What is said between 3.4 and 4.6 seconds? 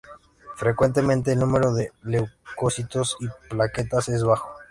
plaquetas es bajo.